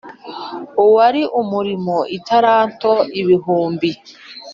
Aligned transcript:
Uwari 0.83 1.21
umurimo 1.41 1.95
italanto 2.17 2.91
ibihumbi 3.21 3.89